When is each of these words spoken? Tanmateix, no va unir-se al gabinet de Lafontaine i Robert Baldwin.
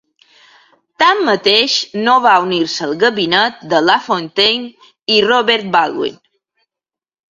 Tanmateix, 1.03 1.75
no 2.09 2.17
va 2.25 2.33
unir-se 2.47 2.89
al 2.89 2.97
gabinet 3.05 3.63
de 3.77 3.85
Lafontaine 3.93 4.93
i 5.17 5.23
Robert 5.31 5.75
Baldwin. 5.81 6.23